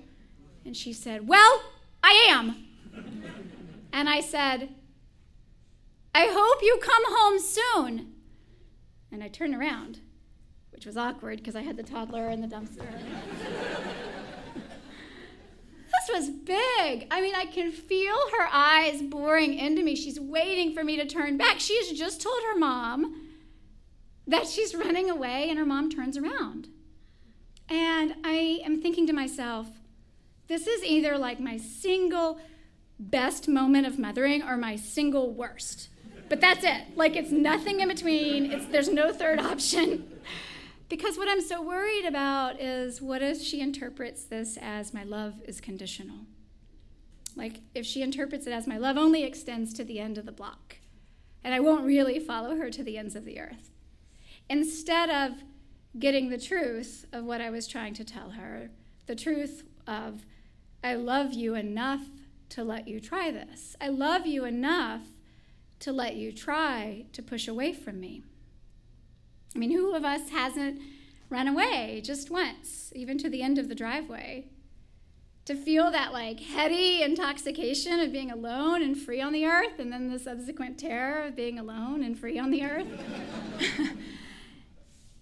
And 0.66 0.76
she 0.76 0.92
said, 0.92 1.26
Well, 1.28 1.62
I 2.02 2.26
am. 2.28 2.60
And 3.92 4.08
I 4.08 4.20
said, 4.20 4.70
I 6.14 6.26
hope 6.30 6.62
you 6.62 6.78
come 6.82 7.02
home 7.06 7.38
soon. 7.38 8.12
And 9.12 9.22
I 9.22 9.28
turned 9.28 9.54
around, 9.54 10.00
which 10.70 10.84
was 10.84 10.96
awkward 10.96 11.38
because 11.38 11.54
I 11.54 11.62
had 11.62 11.76
the 11.76 11.84
toddler 11.84 12.28
in 12.28 12.40
the 12.40 12.48
dumpster. 12.48 12.86
This 16.06 16.16
was 16.16 16.30
big. 16.30 17.06
I 17.10 17.20
mean, 17.20 17.34
I 17.34 17.46
can 17.46 17.70
feel 17.72 18.16
her 18.38 18.48
eyes 18.52 19.02
boring 19.02 19.54
into 19.54 19.82
me. 19.82 19.94
She's 19.94 20.20
waiting 20.20 20.74
for 20.74 20.84
me 20.84 20.96
to 20.96 21.06
turn 21.06 21.36
back. 21.36 21.60
She 21.60 21.76
has 21.76 21.98
just 21.98 22.20
told 22.20 22.42
her 22.42 22.58
mom 22.58 23.28
that 24.26 24.46
she's 24.46 24.74
running 24.74 25.10
away, 25.10 25.48
and 25.48 25.58
her 25.58 25.66
mom 25.66 25.90
turns 25.90 26.16
around. 26.16 26.68
And 27.68 28.14
I 28.24 28.60
am 28.64 28.80
thinking 28.80 29.06
to 29.06 29.12
myself, 29.12 29.68
this 30.48 30.66
is 30.66 30.84
either 30.84 31.16
like 31.16 31.40
my 31.40 31.56
single 31.56 32.38
best 32.98 33.48
moment 33.48 33.86
of 33.86 33.98
mothering 33.98 34.42
or 34.42 34.56
my 34.56 34.76
single 34.76 35.32
worst. 35.32 35.88
But 36.28 36.40
that's 36.40 36.64
it. 36.64 36.96
Like 36.96 37.16
it's 37.16 37.30
nothing 37.30 37.80
in 37.80 37.88
between. 37.88 38.50
It's 38.50 38.66
there's 38.66 38.88
no 38.88 39.12
third 39.12 39.38
option. 39.38 40.10
because 40.88 41.16
what 41.16 41.28
I'm 41.28 41.40
so 41.40 41.62
worried 41.62 42.04
about 42.04 42.60
is 42.60 43.00
what 43.00 43.22
if 43.22 43.40
she 43.40 43.60
interprets 43.60 44.24
this 44.24 44.58
as 44.60 44.92
my 44.92 45.02
love 45.02 45.34
is 45.46 45.60
conditional? 45.60 46.26
Like 47.36 47.60
if 47.74 47.84
she 47.84 48.02
interprets 48.02 48.46
it 48.46 48.52
as 48.52 48.66
my 48.66 48.78
love 48.78 48.96
only 48.96 49.24
extends 49.24 49.72
to 49.74 49.84
the 49.84 49.98
end 49.98 50.18
of 50.18 50.26
the 50.26 50.32
block 50.32 50.76
and 51.42 51.54
I 51.54 51.60
won't 51.60 51.84
really 51.84 52.18
follow 52.18 52.56
her 52.56 52.70
to 52.70 52.82
the 52.82 52.96
ends 52.96 53.14
of 53.14 53.24
the 53.24 53.38
earth. 53.38 53.70
Instead 54.48 55.10
of 55.10 55.42
getting 55.98 56.30
the 56.30 56.38
truth 56.38 57.04
of 57.12 57.24
what 57.24 57.40
I 57.40 57.50
was 57.50 57.66
trying 57.66 57.94
to 57.94 58.04
tell 58.04 58.30
her, 58.30 58.70
the 59.06 59.14
truth 59.14 59.62
of 59.86 60.24
I 60.82 60.94
love 60.94 61.32
you 61.32 61.54
enough 61.54 62.02
to 62.50 62.64
let 62.64 62.88
you 62.88 63.00
try 63.00 63.30
this. 63.30 63.76
I 63.80 63.88
love 63.88 64.26
you 64.26 64.44
enough 64.44 65.02
to 65.80 65.92
let 65.92 66.16
you 66.16 66.32
try 66.32 67.04
to 67.12 67.22
push 67.22 67.48
away 67.48 67.72
from 67.72 68.00
me. 68.00 68.22
I 69.54 69.58
mean, 69.58 69.70
who 69.70 69.94
of 69.94 70.04
us 70.04 70.30
hasn't 70.30 70.80
run 71.28 71.48
away 71.48 72.02
just 72.04 72.30
once, 72.30 72.92
even 72.94 73.18
to 73.18 73.30
the 73.30 73.42
end 73.42 73.58
of 73.58 73.68
the 73.68 73.74
driveway? 73.74 74.46
To 75.46 75.54
feel 75.54 75.90
that 75.90 76.12
like 76.12 76.40
heady 76.40 77.02
intoxication 77.02 78.00
of 78.00 78.10
being 78.10 78.30
alone 78.30 78.82
and 78.82 78.96
free 78.96 79.20
on 79.20 79.32
the 79.32 79.44
earth, 79.44 79.78
and 79.78 79.92
then 79.92 80.10
the 80.10 80.18
subsequent 80.18 80.78
terror 80.78 81.26
of 81.26 81.36
being 81.36 81.58
alone 81.58 82.02
and 82.02 82.18
free 82.18 82.38
on 82.38 82.50
the 82.50 82.64
earth. 82.64 82.86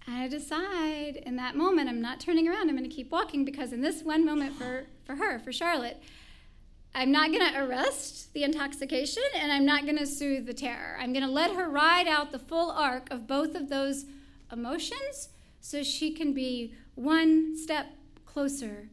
I 0.07 0.27
decide 0.27 1.17
in 1.17 1.35
that 1.37 1.55
moment 1.55 1.89
I'm 1.89 2.01
not 2.01 2.19
turning 2.19 2.47
around. 2.47 2.69
I'm 2.69 2.77
going 2.77 2.89
to 2.89 2.95
keep 2.95 3.11
walking 3.11 3.45
because 3.45 3.71
in 3.71 3.81
this 3.81 4.03
one 4.03 4.25
moment 4.25 4.55
for, 4.55 4.85
for 5.05 5.15
her, 5.15 5.39
for 5.39 5.51
Charlotte, 5.51 6.01
I'm 6.95 7.11
not 7.11 7.31
going 7.31 7.53
to 7.53 7.63
arrest 7.63 8.33
the 8.33 8.43
intoxication 8.43 9.23
and 9.35 9.51
I'm 9.51 9.65
not 9.65 9.85
going 9.85 9.97
to 9.97 10.05
soothe 10.05 10.45
the 10.45 10.53
terror. 10.53 10.97
I'm 10.99 11.13
going 11.13 11.25
to 11.25 11.31
let 11.31 11.55
her 11.55 11.69
ride 11.69 12.07
out 12.07 12.31
the 12.31 12.39
full 12.39 12.71
arc 12.71 13.09
of 13.11 13.27
both 13.27 13.55
of 13.55 13.69
those 13.69 14.05
emotions 14.53 15.29
so 15.59 15.83
she 15.83 16.13
can 16.13 16.33
be 16.33 16.73
one 16.95 17.57
step 17.57 17.87
closer 18.25 18.89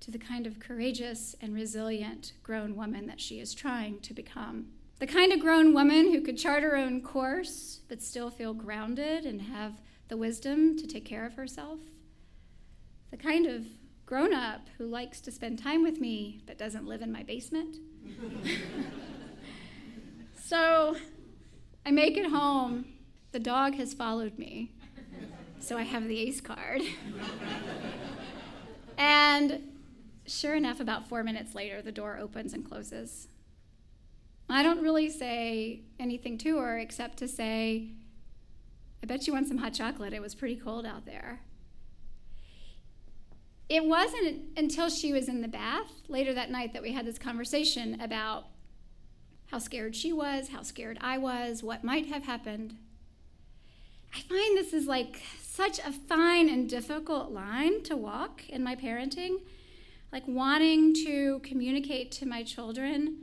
to 0.00 0.10
the 0.10 0.18
kind 0.18 0.46
of 0.46 0.58
courageous 0.58 1.36
and 1.40 1.54
resilient 1.54 2.32
grown 2.42 2.74
woman 2.74 3.06
that 3.06 3.20
she 3.20 3.38
is 3.38 3.54
trying 3.54 4.00
to 4.00 4.14
become. 4.14 4.66
The 4.98 5.06
kind 5.06 5.32
of 5.32 5.40
grown 5.40 5.72
woman 5.72 6.12
who 6.12 6.20
could 6.20 6.36
chart 6.36 6.62
her 6.62 6.76
own 6.76 7.00
course, 7.00 7.80
but 7.88 8.02
still 8.02 8.30
feel 8.30 8.52
grounded 8.52 9.24
and 9.24 9.42
have 9.42 9.80
the 10.08 10.16
wisdom 10.16 10.76
to 10.76 10.86
take 10.86 11.04
care 11.04 11.24
of 11.24 11.34
herself. 11.34 11.78
The 13.10 13.16
kind 13.16 13.46
of 13.46 13.66
grown 14.06 14.34
up 14.34 14.68
who 14.76 14.86
likes 14.86 15.20
to 15.22 15.30
spend 15.30 15.58
time 15.58 15.82
with 15.82 16.00
me, 16.00 16.42
but 16.46 16.58
doesn't 16.58 16.86
live 16.86 17.00
in 17.00 17.12
my 17.12 17.22
basement. 17.22 17.76
so 20.34 20.96
I 21.86 21.90
make 21.90 22.16
it 22.16 22.30
home. 22.30 22.86
The 23.32 23.38
dog 23.38 23.76
has 23.76 23.94
followed 23.94 24.38
me. 24.38 24.72
So 25.70 25.78
I 25.78 25.84
have 25.84 26.08
the 26.08 26.18
ace 26.18 26.40
card. 26.40 26.82
and 28.98 29.68
sure 30.26 30.56
enough, 30.56 30.80
about 30.80 31.08
four 31.08 31.22
minutes 31.22 31.54
later, 31.54 31.80
the 31.80 31.92
door 31.92 32.18
opens 32.20 32.52
and 32.52 32.68
closes. 32.68 33.28
I 34.48 34.64
don't 34.64 34.82
really 34.82 35.08
say 35.08 35.82
anything 36.00 36.38
to 36.38 36.58
her 36.58 36.76
except 36.76 37.18
to 37.18 37.28
say, 37.28 37.92
I 39.00 39.06
bet 39.06 39.28
you 39.28 39.32
want 39.32 39.46
some 39.46 39.58
hot 39.58 39.72
chocolate. 39.72 40.12
It 40.12 40.20
was 40.20 40.34
pretty 40.34 40.56
cold 40.56 40.86
out 40.86 41.06
there. 41.06 41.42
It 43.68 43.84
wasn't 43.84 44.46
until 44.56 44.90
she 44.90 45.12
was 45.12 45.28
in 45.28 45.40
the 45.40 45.46
bath 45.46 45.92
later 46.08 46.34
that 46.34 46.50
night 46.50 46.72
that 46.72 46.82
we 46.82 46.90
had 46.90 47.06
this 47.06 47.16
conversation 47.16 48.00
about 48.00 48.46
how 49.52 49.60
scared 49.60 49.94
she 49.94 50.12
was, 50.12 50.48
how 50.48 50.64
scared 50.64 50.98
I 51.00 51.18
was, 51.18 51.62
what 51.62 51.84
might 51.84 52.06
have 52.06 52.24
happened. 52.24 52.74
I 54.12 54.18
find 54.22 54.56
this 54.56 54.72
is 54.72 54.88
like 54.88 55.22
such 55.60 55.78
a 55.80 55.92
fine 55.92 56.48
and 56.48 56.70
difficult 56.70 57.32
line 57.32 57.82
to 57.82 57.94
walk 57.94 58.48
in 58.48 58.64
my 58.64 58.74
parenting, 58.74 59.36
like 60.10 60.26
wanting 60.26 60.94
to 60.94 61.38
communicate 61.40 62.10
to 62.10 62.24
my 62.24 62.42
children 62.42 63.18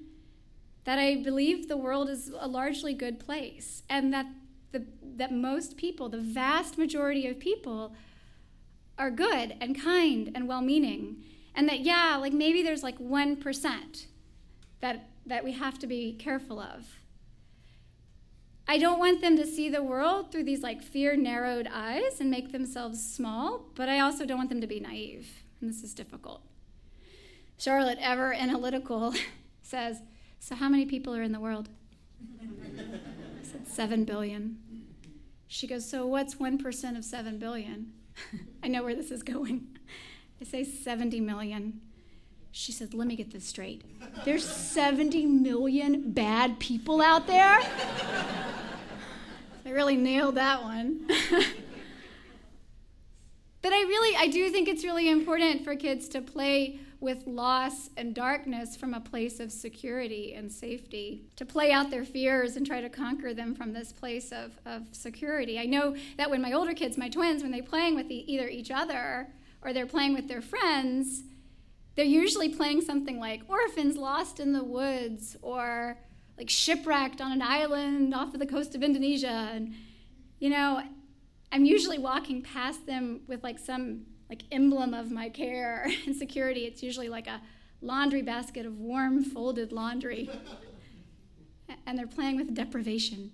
that 0.83 0.99
I 0.99 1.15
believe 1.15 1.67
the 1.67 1.77
world 1.77 2.11
is 2.11 2.31
a 2.39 2.47
largely 2.47 2.93
good 2.93 3.19
place 3.19 3.81
and 3.89 4.13
that 4.13 4.27
the, 4.71 4.85
that 5.15 5.33
most 5.33 5.77
people, 5.77 6.09
the 6.09 6.19
vast 6.19 6.77
majority 6.77 7.27
of 7.27 7.39
people, 7.39 7.95
are 8.99 9.09
good 9.09 9.55
and 9.59 9.75
kind 9.75 10.31
and 10.35 10.47
well-meaning. 10.47 11.23
And 11.55 11.67
that 11.67 11.79
yeah 11.79 12.17
like 12.21 12.33
maybe 12.33 12.61
there's 12.61 12.83
like 12.83 12.99
1% 12.99 14.05
that 14.81 15.09
that 15.25 15.43
we 15.43 15.53
have 15.53 15.79
to 15.79 15.87
be 15.87 16.13
careful 16.13 16.59
of 16.59 16.85
i 18.67 18.77
don't 18.77 18.99
want 18.99 19.21
them 19.21 19.35
to 19.37 19.45
see 19.45 19.69
the 19.69 19.83
world 19.83 20.31
through 20.31 20.43
these 20.43 20.61
like 20.61 20.81
fear 20.81 21.15
narrowed 21.15 21.67
eyes 21.71 22.19
and 22.19 22.29
make 22.29 22.51
themselves 22.51 23.03
small 23.03 23.65
but 23.75 23.89
i 23.89 23.99
also 23.99 24.25
don't 24.25 24.37
want 24.37 24.49
them 24.49 24.61
to 24.61 24.67
be 24.67 24.79
naive 24.79 25.43
and 25.61 25.69
this 25.69 25.83
is 25.83 25.93
difficult 25.93 26.41
charlotte 27.57 27.99
ever 28.01 28.33
analytical 28.33 29.13
says 29.61 30.01
so 30.39 30.55
how 30.55 30.69
many 30.69 30.85
people 30.85 31.15
are 31.15 31.23
in 31.23 31.31
the 31.31 31.39
world 31.39 31.69
i 32.41 33.43
said 33.43 33.67
7 33.67 34.03
billion 34.05 34.57
she 35.47 35.65
goes 35.65 35.89
so 35.89 36.05
what's 36.05 36.35
1% 36.35 36.97
of 36.97 37.05
7 37.05 37.39
billion 37.39 37.93
I 38.63 38.67
know 38.67 38.83
where 38.83 38.95
this 38.95 39.11
is 39.11 39.23
going. 39.23 39.67
I 40.41 40.45
say 40.45 40.63
70 40.63 41.21
million. 41.21 41.81
She 42.51 42.71
said, 42.71 42.93
Let 42.93 43.07
me 43.07 43.15
get 43.15 43.31
this 43.31 43.45
straight. 43.45 43.83
There's 44.25 44.47
70 44.47 45.25
million 45.25 46.11
bad 46.11 46.59
people 46.59 47.01
out 47.01 47.27
there? 47.27 47.59
I 49.65 49.69
really 49.69 49.97
nailed 49.97 50.35
that 50.35 50.63
one. 50.63 51.05
but 53.61 53.73
I 53.73 53.81
really, 53.81 54.15
I 54.15 54.27
do 54.27 54.49
think 54.49 54.67
it's 54.67 54.83
really 54.83 55.09
important 55.09 55.63
for 55.63 55.75
kids 55.75 56.07
to 56.09 56.21
play 56.21 56.79
with 56.99 57.27
loss 57.27 57.89
and 57.95 58.15
darkness 58.15 58.75
from 58.75 58.93
a 58.93 58.99
place 58.99 59.39
of 59.39 59.51
security 59.51 60.33
and 60.33 60.51
safety, 60.51 61.25
to 61.35 61.45
play 61.45 61.71
out 61.71 61.91
their 61.91 62.05
fears 62.05 62.55
and 62.55 62.65
try 62.65 62.81
to 62.81 62.89
conquer 62.89 63.33
them 63.33 63.53
from 63.53 63.73
this 63.73 63.91
place 63.91 64.31
of, 64.31 64.57
of 64.65 64.83
security. 64.93 65.59
I 65.59 65.65
know 65.65 65.95
that 66.17 66.29
when 66.29 66.41
my 66.41 66.53
older 66.53 66.73
kids, 66.73 66.97
my 66.97 67.09
twins, 67.09 67.43
when 67.43 67.51
they're 67.51 67.61
playing 67.61 67.95
with 67.95 68.07
the, 68.07 68.31
either 68.31 68.47
each 68.47 68.71
other 68.71 69.27
or 69.61 69.73
they're 69.73 69.85
playing 69.85 70.13
with 70.13 70.27
their 70.27 70.41
friends, 70.41 71.23
they're 71.97 72.05
usually 72.05 72.47
playing 72.47 72.81
something 72.81 73.19
like 73.19 73.41
orphans 73.49 73.97
lost 73.97 74.39
in 74.39 74.53
the 74.53 74.63
woods 74.63 75.35
or 75.41 75.97
like 76.37 76.47
shipwrecked 76.49 77.19
on 77.19 77.31
an 77.31 77.41
island 77.41 78.13
off 78.13 78.35
of 78.35 78.39
the 78.39 78.45
coast 78.45 78.75
of 78.75 78.83
Indonesia. 78.83 79.49
And, 79.51 79.73
you 80.39 80.51
know, 80.51 80.83
I'm 81.51 81.65
usually 81.65 81.97
walking 81.97 82.43
past 82.43 82.85
them 82.85 83.21
with 83.27 83.43
like 83.43 83.57
some 83.57 84.01
like 84.29 84.43
emblem 84.51 84.93
of 84.93 85.11
my 85.11 85.29
care 85.29 85.87
and 86.05 86.15
security. 86.15 86.65
It's 86.65 86.83
usually 86.83 87.09
like 87.09 87.25
a 87.25 87.41
laundry 87.81 88.21
basket 88.21 88.67
of 88.67 88.77
warm 88.77 89.23
folded 89.23 89.71
laundry. 89.71 90.29
and 91.87 91.97
they're 91.97 92.05
playing 92.05 92.35
with 92.37 92.53
deprivation. 92.53 93.31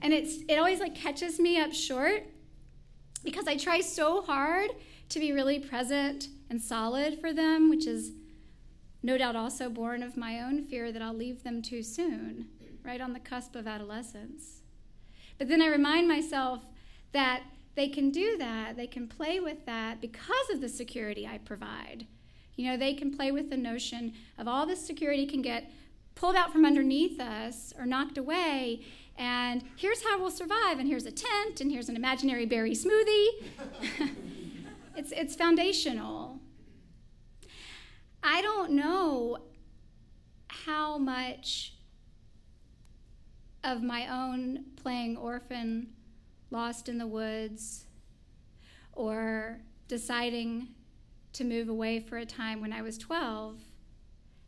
And 0.00 0.14
it's 0.14 0.38
it 0.48 0.56
always 0.56 0.80
like 0.80 0.94
catches 0.94 1.38
me 1.38 1.60
up 1.60 1.74
short 1.74 2.22
because 3.24 3.46
I 3.46 3.58
try 3.58 3.80
so 3.80 4.22
hard 4.22 4.70
to 5.10 5.20
be 5.20 5.32
really 5.32 5.58
present 5.58 6.28
and 6.48 6.60
solid 6.60 7.20
for 7.20 7.32
them, 7.32 7.68
which 7.68 7.86
is 7.86 8.12
no 9.02 9.18
doubt 9.18 9.36
also 9.36 9.68
born 9.68 10.02
of 10.02 10.16
my 10.16 10.40
own 10.40 10.62
fear 10.62 10.92
that 10.92 11.02
I'll 11.02 11.14
leave 11.14 11.42
them 11.42 11.62
too 11.62 11.82
soon, 11.82 12.46
right 12.84 13.00
on 13.00 13.12
the 13.12 13.20
cusp 13.20 13.54
of 13.54 13.66
adolescence. 13.66 14.62
But 15.38 15.48
then 15.48 15.62
I 15.62 15.66
remind 15.68 16.08
myself 16.08 16.62
that 17.12 17.42
they 17.74 17.88
can 17.88 18.10
do 18.10 18.36
that. 18.38 18.76
They 18.76 18.86
can 18.86 19.06
play 19.06 19.38
with 19.38 19.66
that 19.66 20.00
because 20.00 20.50
of 20.52 20.60
the 20.60 20.68
security 20.68 21.26
I 21.26 21.38
provide. 21.38 22.06
You 22.56 22.70
know, 22.70 22.76
they 22.76 22.94
can 22.94 23.14
play 23.14 23.30
with 23.30 23.50
the 23.50 23.56
notion 23.56 24.14
of 24.38 24.48
all 24.48 24.66
this 24.66 24.84
security 24.84 25.26
can 25.26 25.42
get 25.42 25.70
pulled 26.14 26.36
out 26.36 26.50
from 26.52 26.64
underneath 26.64 27.20
us 27.20 27.74
or 27.78 27.84
knocked 27.84 28.16
away, 28.16 28.82
and 29.18 29.62
here's 29.76 30.02
how 30.02 30.18
we'll 30.18 30.30
survive, 30.30 30.78
and 30.78 30.88
here's 30.88 31.06
a 31.06 31.12
tent, 31.12 31.60
and 31.60 31.70
here's 31.70 31.88
an 31.88 31.96
imaginary 31.96 32.46
berry 32.46 32.72
smoothie. 32.72 33.28
it's, 34.96 35.12
it's 35.12 35.34
foundational. 35.34 36.25
I 38.28 38.42
don't 38.42 38.72
know 38.72 39.38
how 40.48 40.98
much 40.98 41.74
of 43.62 43.84
my 43.84 44.08
own 44.08 44.64
playing 44.74 45.16
orphan 45.16 45.90
lost 46.50 46.88
in 46.88 46.98
the 46.98 47.06
woods, 47.06 47.84
or 48.94 49.60
deciding 49.86 50.68
to 51.34 51.44
move 51.44 51.68
away 51.68 52.00
for 52.00 52.16
a 52.16 52.26
time 52.26 52.60
when 52.60 52.72
I 52.72 52.82
was 52.82 52.98
12 52.98 53.60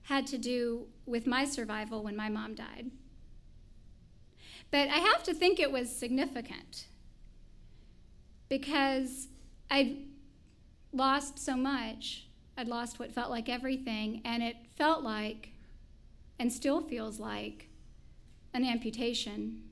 had 0.02 0.26
to 0.26 0.38
do 0.38 0.88
with 1.06 1.26
my 1.26 1.44
survival 1.44 2.02
when 2.02 2.16
my 2.16 2.28
mom 2.28 2.56
died. 2.56 2.90
But 4.72 4.88
I 4.88 4.98
have 4.98 5.22
to 5.22 5.34
think 5.34 5.60
it 5.60 5.70
was 5.70 5.94
significant 5.94 6.86
because 8.48 9.28
I'd 9.70 9.98
lost 10.92 11.38
so 11.38 11.56
much. 11.56 12.27
I'd 12.58 12.66
lost 12.66 12.98
what 12.98 13.12
felt 13.12 13.30
like 13.30 13.48
everything, 13.48 14.20
and 14.24 14.42
it 14.42 14.56
felt 14.76 15.04
like, 15.04 15.50
and 16.40 16.52
still 16.52 16.80
feels 16.80 17.20
like, 17.20 17.68
an 18.52 18.64
amputation. 18.64 19.62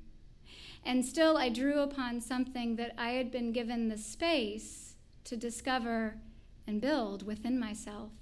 And 0.84 1.04
still, 1.04 1.36
I 1.36 1.48
drew 1.48 1.80
upon 1.80 2.20
something 2.20 2.76
that 2.76 2.94
I 2.96 3.10
had 3.10 3.32
been 3.32 3.50
given 3.50 3.88
the 3.88 3.98
space 3.98 4.94
to 5.24 5.36
discover 5.36 6.18
and 6.64 6.80
build 6.80 7.26
within 7.26 7.58
myself. 7.58 8.12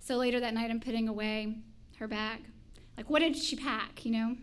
So 0.00 0.16
later 0.16 0.40
that 0.40 0.54
night, 0.54 0.72
I'm 0.72 0.80
putting 0.80 1.08
away 1.08 1.58
her 2.00 2.08
bag. 2.08 2.40
Like, 2.96 3.08
what 3.08 3.20
did 3.20 3.36
she 3.36 3.54
pack, 3.54 4.04
you 4.04 4.10
know? 4.10 4.36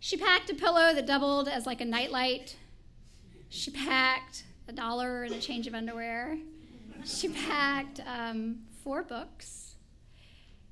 She 0.00 0.16
packed 0.16 0.48
a 0.48 0.54
pillow 0.54 0.94
that 0.94 1.06
doubled 1.06 1.46
as 1.46 1.66
like 1.66 1.82
a 1.82 1.84
nightlight. 1.84 2.56
She 3.50 3.70
packed 3.70 4.44
a 4.72 4.74
dollar 4.74 5.24
and 5.24 5.34
a 5.34 5.38
change 5.38 5.66
of 5.66 5.74
underwear. 5.74 6.38
She 7.04 7.28
packed 7.28 8.00
um, 8.06 8.60
four 8.82 9.02
books. 9.02 9.76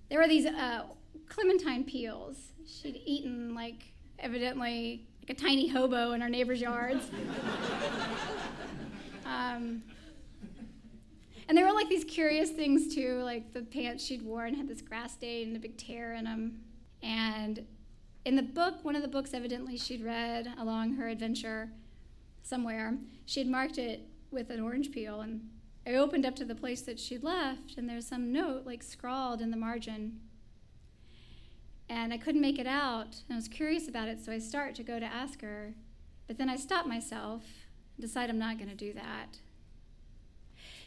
There 0.09 0.19
were 0.19 0.29
these 0.29 0.47
uh, 0.47 0.85
clementine 1.29 1.85
peels 1.85 2.37
she'd 2.67 3.01
eaten 3.05 3.55
like 3.55 3.93
evidently 4.19 5.07
like 5.21 5.37
a 5.37 5.41
tiny 5.41 5.69
hobo 5.69 6.13
in 6.13 6.23
our 6.23 6.29
neighbors' 6.29 6.61
yards. 6.61 7.11
um, 9.27 9.83
and 11.49 11.59
there 11.59 11.67
were 11.67 11.73
like 11.73 11.89
these 11.89 12.05
curious 12.05 12.51
things 12.51 12.95
too, 12.95 13.21
like 13.23 13.53
the 13.53 13.63
pants 13.63 14.05
she'd 14.05 14.23
worn 14.23 14.55
had 14.55 14.69
this 14.69 14.81
grass 14.81 15.15
stain 15.15 15.49
and 15.49 15.57
a 15.57 15.61
big 15.61 15.77
tear 15.77 16.15
in 16.15 16.25
them. 16.25 16.61
And 17.03 17.67
in 18.25 18.37
the 18.37 18.43
book, 18.43 18.85
one 18.85 18.97
of 18.97 19.03
the 19.03 19.09
books 19.09 19.35
evidently 19.35 19.77
she'd 19.77 20.03
read 20.03 20.53
along 20.59 20.95
her 20.95 21.09
adventure 21.09 21.71
somewhere, 22.43 22.99
she 23.27 23.41
had 23.41 23.49
marked 23.49 23.79
it 23.79 24.09
with 24.31 24.51
an 24.51 24.61
orange 24.61 24.91
peel. 24.93 25.21
And 25.21 25.49
I 25.87 25.95
opened 25.95 26.27
up 26.27 26.37
to 26.37 26.45
the 26.45 26.55
place 26.55 26.83
that 26.83 27.01
she'd 27.01 27.23
left, 27.23 27.77
and 27.77 27.89
there's 27.89 28.07
some 28.07 28.33
note 28.33 28.67
like 28.67 28.83
scrawled 28.83 29.41
in 29.41 29.51
the 29.51 29.57
margin 29.57 30.21
and 31.91 32.13
I 32.13 32.19
couldn't 32.19 32.41
make 32.41 32.61
it 32.61 32.69
out. 32.69 33.17
And 33.29 33.33
I 33.33 33.35
was 33.35 33.49
curious 33.49 33.89
about 33.89 34.07
it, 34.07 34.25
so 34.25 34.33
I 34.33 34.39
start 34.39 34.77
to 34.77 34.85
go 34.85 35.01
to 35.01 35.05
ask 35.05 35.43
her. 35.43 35.75
But 36.29 36.39
then 36.39 36.49
I 36.49 36.55
stop 36.55 36.87
myself 36.87 37.43
and 37.97 38.01
decide 38.01 38.31
I'm 38.31 38.39
not 38.39 38.59
going 38.59 38.71
to 38.71 38.77
do 38.77 38.93
that. 38.93 39.41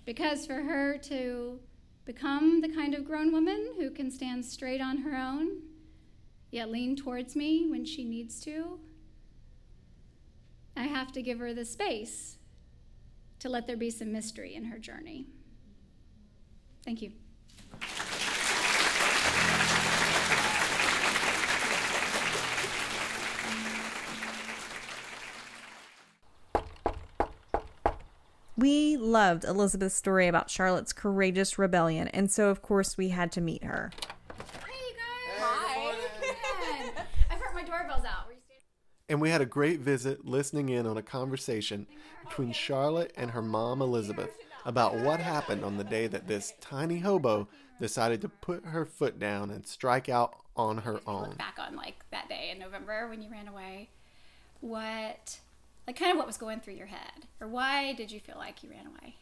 Because 0.05 0.45
for 0.45 0.63
her 0.63 0.97
to 0.99 1.59
become 2.05 2.61
the 2.61 2.69
kind 2.69 2.93
of 2.93 3.05
grown 3.05 3.33
woman 3.33 3.73
who 3.77 3.91
can 3.91 4.09
stand 4.09 4.45
straight 4.45 4.79
on 4.79 4.99
her 4.99 5.15
own, 5.15 5.63
yet 6.51 6.71
lean 6.71 6.95
towards 6.95 7.35
me 7.35 7.67
when 7.69 7.83
she 7.83 8.05
needs 8.05 8.39
to. 8.41 8.79
I 10.75 10.83
have 10.83 11.11
to 11.13 11.21
give 11.21 11.39
her 11.39 11.53
the 11.53 11.65
space 11.65 12.37
to 13.39 13.49
let 13.49 13.67
there 13.67 13.77
be 13.77 13.89
some 13.89 14.11
mystery 14.11 14.55
in 14.55 14.65
her 14.65 14.79
journey. 14.79 15.27
Thank 16.85 17.01
you. 17.01 17.11
We 28.55 28.97
loved 28.97 29.45
Elizabeth's 29.45 29.95
story 29.95 30.27
about 30.27 30.49
Charlotte's 30.49 30.93
courageous 30.93 31.57
rebellion, 31.57 32.07
and 32.09 32.31
so 32.31 32.49
of 32.49 32.61
course 32.61 32.97
we 32.97 33.09
had 33.09 33.31
to 33.33 33.41
meet 33.41 33.63
her. 33.63 33.91
Hey, 34.37 34.73
you 34.89 34.95
guys. 34.95 35.39
Hi. 35.39 35.95
I 37.31 37.37
brought 37.37 37.55
my 37.55 37.63
doorbells 37.63 38.05
out. 38.05 38.27
Were 38.27 38.33
you 38.33 38.39
standing- 38.45 38.63
And 39.09 39.19
we 39.19 39.29
had 39.29 39.41
a 39.41 39.45
great 39.45 39.79
visit 39.79 40.25
listening 40.25 40.69
in 40.69 40.87
on 40.87 40.97
a 40.97 41.03
conversation 41.03 41.87
between 42.23 42.53
Charlotte 42.53 43.11
and 43.17 43.31
her 43.31 43.41
mom 43.41 43.81
Elizabeth 43.81 44.37
about 44.65 44.95
what 44.95 45.19
happened 45.19 45.63
on 45.65 45.77
the 45.77 45.83
day 45.83 46.07
that 46.07 46.27
this 46.27 46.53
tiny 46.61 46.99
hobo 46.99 47.47
decided 47.81 48.21
to 48.21 48.29
put 48.29 48.65
her 48.65 48.85
foot 48.85 49.19
down 49.19 49.49
and 49.51 49.67
strike 49.67 50.07
out 50.07 50.37
on 50.55 50.77
her 50.79 51.01
own. 51.05 51.29
Look 51.29 51.37
back 51.37 51.57
on 51.59 51.75
like 51.75 51.95
that 52.11 52.29
day 52.29 52.49
in 52.51 52.59
November 52.59 53.09
when 53.09 53.21
you 53.21 53.29
ran 53.29 53.47
away. 53.49 53.89
What, 54.61 55.37
like, 55.85 55.97
kind 55.99 56.11
of 56.11 56.17
what 56.17 56.27
was 56.27 56.37
going 56.37 56.61
through 56.61 56.75
your 56.75 56.87
head, 56.87 57.27
or 57.41 57.47
why 57.49 57.91
did 57.93 58.09
you 58.09 58.21
feel 58.21 58.37
like 58.37 58.63
you 58.63 58.69
ran 58.69 58.87
away? 58.87 59.15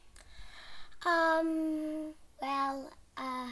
Um, 1.03 2.13
well, 2.39 2.91
uh, 3.17 3.47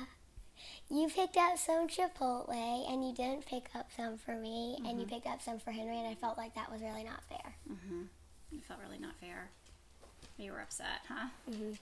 you 0.89 1.08
picked 1.08 1.38
up 1.38 1.58
some 1.58 1.88
Chipotle 1.88 2.50
and 2.92 3.06
you 3.06 3.13
didn't 3.13 3.46
pick 3.46 3.70
up 3.75 3.89
some 3.96 4.18
for 4.18 4.36
me, 4.36 4.78
and 4.86 5.00
you 5.00 5.06
picked 5.06 5.28
up 5.28 5.42
some 5.42 5.60
for 5.60 5.72
Henry, 5.72 5.98
and 5.98 6.08
I 6.08 6.16
felt 6.16 6.38
like 6.38 6.56
that 6.56 6.72
was 6.72 6.82
really 6.82 7.04
not 7.04 7.24
fair. 7.30 7.56
Mm-hmm. 7.72 8.01
You 8.51 8.60
felt 8.62 8.80
really 8.84 9.00
not 9.00 9.16
fair. 9.20 9.50
You 10.38 10.54
were 10.54 10.62
upset, 10.62 11.01
huh? 11.08 11.30
Mm-hmm. 11.50 11.74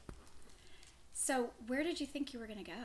So, 1.13 1.51
where 1.67 1.83
did 1.83 1.99
you 1.99 2.05
think 2.05 2.33
you 2.33 2.39
were 2.39 2.47
going 2.47 2.63
to 2.63 2.65
go? 2.65 2.77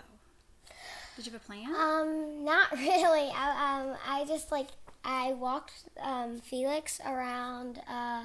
Did 1.16 1.26
you 1.26 1.32
have 1.32 1.40
a 1.40 1.44
plan? 1.44 1.66
Um, 1.74 2.44
not 2.44 2.72
really. 2.78 3.30
I, 3.34 3.82
um, 3.82 3.96
I 4.08 4.24
just 4.26 4.50
like 4.50 4.68
I 5.04 5.32
walked 5.32 5.72
um, 6.00 6.38
Felix 6.38 7.00
around 7.04 7.80
uh, 7.88 8.24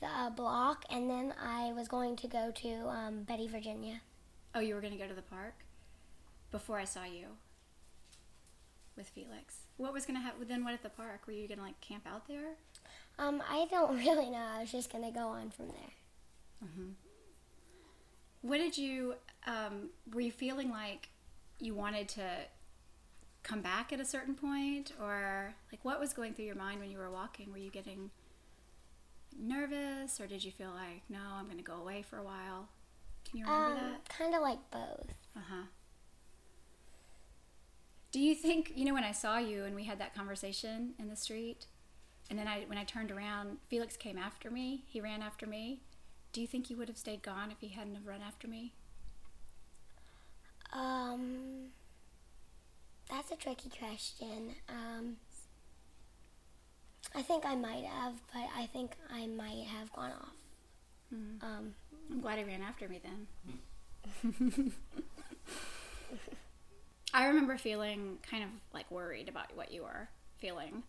the 0.00 0.06
uh, 0.06 0.30
block, 0.30 0.84
and 0.90 1.08
then 1.10 1.34
I 1.40 1.72
was 1.72 1.88
going 1.88 2.16
to 2.16 2.28
go 2.28 2.50
to 2.54 2.88
um, 2.88 3.22
Betty, 3.22 3.46
Virginia. 3.48 4.00
oh, 4.54 4.60
you 4.60 4.74
were 4.74 4.80
going 4.80 4.92
to 4.94 4.98
go 4.98 5.06
to 5.06 5.14
the 5.14 5.22
park 5.22 5.54
before 6.50 6.78
I 6.78 6.84
saw 6.84 7.04
you 7.04 7.26
with 8.96 9.08
Felix. 9.08 9.56
What 9.76 9.92
was 9.92 10.06
going 10.06 10.16
to 10.18 10.22
happen? 10.22 10.46
Then 10.48 10.64
what 10.64 10.74
at 10.74 10.82
the 10.82 10.88
park? 10.88 11.26
Were 11.26 11.32
you 11.32 11.46
going 11.46 11.58
to 11.58 11.64
like 11.64 11.80
camp 11.80 12.04
out 12.06 12.26
there? 12.28 12.54
Um, 13.18 13.42
I 13.50 13.66
don't 13.70 13.96
really 14.04 14.30
know. 14.30 14.44
I 14.56 14.60
was 14.60 14.70
just 14.72 14.92
gonna 14.92 15.10
go 15.10 15.28
on 15.28 15.50
from 15.50 15.66
there. 15.68 16.68
Mhm. 16.68 16.92
What 18.42 18.58
did 18.58 18.78
you, 18.78 19.14
um, 19.46 19.90
were 20.12 20.20
you 20.20 20.30
feeling 20.32 20.70
like 20.70 21.08
you 21.58 21.74
wanted 21.74 22.08
to 22.10 22.22
come 23.42 23.60
back 23.60 23.92
at 23.92 23.98
a 24.00 24.04
certain 24.04 24.34
point? 24.36 24.92
Or 25.00 25.54
like 25.72 25.84
what 25.84 25.98
was 26.00 26.12
going 26.12 26.34
through 26.34 26.44
your 26.46 26.54
mind 26.54 26.80
when 26.80 26.90
you 26.90 26.98
were 26.98 27.10
walking? 27.10 27.50
Were 27.50 27.58
you 27.58 27.70
getting 27.70 28.10
nervous 29.36 30.20
or 30.20 30.26
did 30.26 30.42
you 30.44 30.50
feel 30.52 30.70
like, 30.70 31.02
no, 31.08 31.18
I'm 31.32 31.44
going 31.46 31.58
to 31.58 31.62
go 31.64 31.74
away 31.74 32.02
for 32.02 32.18
a 32.18 32.22
while? 32.24 32.68
Can 33.28 33.38
you 33.38 33.44
remember 33.46 33.70
Um, 33.80 33.90
that? 33.92 34.08
kind 34.08 34.34
of 34.34 34.42
like 34.42 34.58
both. 34.70 35.10
Uh 35.36 35.40
huh. 35.48 35.62
Do 38.10 38.20
you 38.20 38.34
think 38.34 38.72
you 38.74 38.84
know 38.84 38.94
when 38.94 39.04
I 39.04 39.12
saw 39.12 39.38
you 39.38 39.64
and 39.64 39.74
we 39.74 39.84
had 39.84 39.98
that 40.00 40.14
conversation 40.14 40.94
in 40.98 41.08
the 41.08 41.16
street, 41.16 41.66
and 42.30 42.38
then 42.38 42.48
I 42.48 42.64
when 42.66 42.78
I 42.78 42.84
turned 42.84 43.10
around, 43.10 43.58
Felix 43.68 43.96
came 43.96 44.16
after 44.16 44.50
me. 44.50 44.84
He 44.86 45.00
ran 45.00 45.22
after 45.22 45.46
me. 45.46 45.80
Do 46.32 46.40
you 46.40 46.46
think 46.46 46.66
he 46.66 46.74
would 46.74 46.88
have 46.88 46.96
stayed 46.98 47.22
gone 47.22 47.50
if 47.50 47.58
he 47.60 47.68
hadn't 47.68 47.94
have 47.94 48.06
run 48.06 48.20
after 48.26 48.48
me? 48.48 48.72
Um, 50.72 51.68
that's 53.10 53.30
a 53.30 53.36
tricky 53.36 53.70
question. 53.70 54.54
Um, 54.68 55.16
I 57.14 57.22
think 57.22 57.46
I 57.46 57.54
might 57.54 57.84
have, 57.84 58.14
but 58.32 58.44
I 58.56 58.66
think 58.66 58.92
I 59.10 59.26
might 59.26 59.64
have 59.66 59.92
gone 59.92 60.12
off. 60.12 60.34
Um, 61.10 61.74
I'm 62.10 62.20
glad 62.20 62.38
he 62.38 62.44
ran 62.44 62.60
after 62.60 62.88
me 62.88 63.00
then. 63.02 64.72
I 67.18 67.26
remember 67.26 67.58
feeling 67.58 68.18
kind 68.28 68.44
of 68.44 68.50
like 68.72 68.90
worried 68.90 69.28
about 69.28 69.54
what 69.56 69.72
you 69.72 69.82
were 69.82 70.08
feeling. 70.38 70.84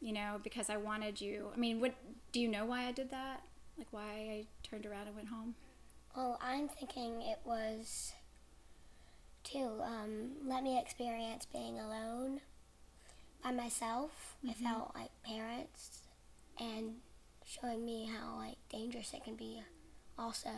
You 0.00 0.12
know, 0.12 0.40
because 0.42 0.68
I 0.68 0.76
wanted 0.76 1.20
you. 1.20 1.48
I 1.54 1.56
mean, 1.56 1.80
what 1.80 1.94
do 2.32 2.40
you 2.40 2.48
know 2.48 2.64
why 2.64 2.86
I 2.86 2.92
did 2.92 3.10
that? 3.10 3.42
Like 3.78 3.86
why 3.92 4.02
I 4.02 4.46
turned 4.62 4.84
around 4.84 5.06
and 5.06 5.16
went 5.16 5.28
home? 5.28 5.54
well, 6.16 6.38
I'm 6.40 6.68
thinking 6.68 7.22
it 7.22 7.40
was 7.44 8.12
to 9.44 9.58
um, 9.82 10.32
let 10.46 10.62
me 10.62 10.78
experience 10.78 11.46
being 11.52 11.78
alone 11.78 12.40
by 13.42 13.50
myself 13.50 14.36
without 14.46 14.94
like 14.94 15.10
parents, 15.24 16.02
and 16.58 16.94
showing 17.44 17.84
me 17.84 18.06
how 18.12 18.36
like 18.38 18.56
dangerous 18.70 19.12
it 19.12 19.24
can 19.24 19.34
be. 19.34 19.62
Also, 20.18 20.50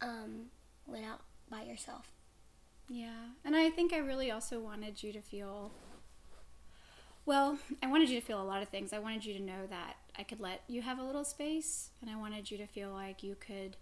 um, 0.00 0.46
when 0.86 1.04
out 1.04 1.20
by 1.50 1.62
yourself. 1.62 2.11
Yeah, 2.94 3.30
and 3.42 3.56
I 3.56 3.70
think 3.70 3.94
I 3.94 3.98
really 3.98 4.30
also 4.30 4.60
wanted 4.60 5.02
you 5.02 5.14
to 5.14 5.22
feel. 5.22 5.72
Well, 7.24 7.58
I 7.82 7.86
wanted 7.86 8.10
you 8.10 8.20
to 8.20 8.26
feel 8.26 8.42
a 8.42 8.44
lot 8.44 8.62
of 8.62 8.68
things. 8.68 8.92
I 8.92 8.98
wanted 8.98 9.24
you 9.24 9.32
to 9.32 9.42
know 9.42 9.66
that 9.70 9.96
I 10.18 10.24
could 10.24 10.40
let 10.40 10.62
you 10.68 10.82
have 10.82 10.98
a 10.98 11.02
little 11.02 11.24
space, 11.24 11.88
and 12.02 12.10
I 12.10 12.16
wanted 12.16 12.50
you 12.50 12.58
to 12.58 12.66
feel 12.66 12.90
like 12.90 13.22
you 13.22 13.34
could, 13.34 13.78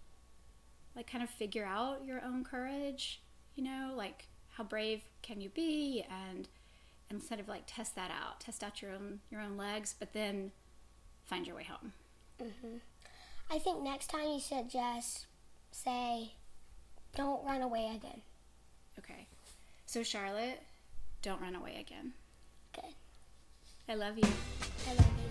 like, 0.95 1.11
kind 1.11 1.25
of 1.25 1.31
figure 1.31 1.65
out 1.65 2.05
your 2.05 2.23
own 2.25 2.45
courage. 2.45 3.21
You 3.57 3.65
know, 3.65 3.95
like 3.97 4.29
how 4.51 4.63
brave 4.63 5.03
can 5.23 5.41
you 5.41 5.49
be, 5.49 6.05
and 6.09 6.47
sort 7.21 7.41
of 7.41 7.49
like 7.49 7.65
test 7.67 7.97
that 7.97 8.13
out, 8.13 8.39
test 8.39 8.63
out 8.63 8.81
your 8.81 8.93
own 8.93 9.19
your 9.29 9.41
own 9.41 9.57
legs, 9.57 9.93
but 9.99 10.13
then 10.13 10.53
find 11.25 11.49
your 11.49 11.57
way 11.57 11.65
home. 11.65 11.93
Mm-hmm. 12.41 12.77
I 13.51 13.59
think 13.59 13.83
next 13.83 14.07
time 14.07 14.29
you 14.29 14.39
should 14.39 14.71
just 14.71 15.27
say, 15.73 16.35
"Don't 17.17 17.45
run 17.45 17.61
away 17.61 17.93
again." 17.93 18.23
Okay, 18.99 19.27
so 19.87 20.03
Charlotte, 20.03 20.61
don't 21.23 21.41
run 21.41 21.55
away 21.55 21.77
again. 21.81 22.13
Good. 22.75 22.95
I 23.89 23.95
love 23.95 24.19
you. 24.19 24.29
I 24.89 24.95
love 24.95 25.07
you. 25.07 25.31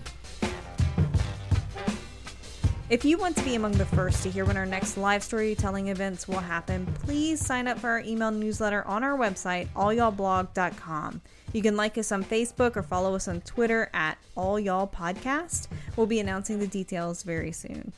If 2.90 3.04
you 3.04 3.18
want 3.18 3.36
to 3.36 3.44
be 3.44 3.54
among 3.54 3.72
the 3.72 3.84
first 3.86 4.24
to 4.24 4.30
hear 4.30 4.44
when 4.44 4.56
our 4.56 4.66
next 4.66 4.96
live 4.96 5.22
storytelling 5.22 5.88
events 5.88 6.26
will 6.26 6.40
happen, 6.40 6.86
please 7.04 7.38
sign 7.38 7.68
up 7.68 7.78
for 7.78 7.88
our 7.88 8.00
email 8.00 8.32
newsletter 8.32 8.84
on 8.84 9.04
our 9.04 9.16
website, 9.16 9.68
allyallblog.com. 9.76 11.20
You 11.52 11.62
can 11.62 11.76
like 11.76 11.96
us 11.98 12.10
on 12.10 12.24
Facebook 12.24 12.76
or 12.76 12.82
follow 12.82 13.14
us 13.14 13.28
on 13.28 13.42
Twitter 13.42 13.90
at 13.94 14.18
All 14.36 14.58
Y'all 14.58 14.88
Podcast. 14.88 15.68
We'll 15.96 16.06
be 16.06 16.18
announcing 16.18 16.58
the 16.58 16.66
details 16.66 17.22
very 17.22 17.52
soon. 17.52 17.92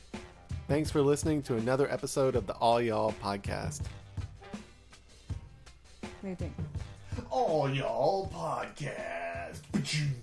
Thanks 0.67 0.91
for 0.91 1.01
listening 1.01 1.41
to 1.43 1.55
another 1.55 1.91
episode 1.91 2.35
of 2.35 2.45
the 2.45 2.53
All 2.53 2.79
Y'all 2.79 3.15
podcast. 3.21 3.81
All 7.29 7.69
y'all 7.69 8.31
podcast. 8.33 10.22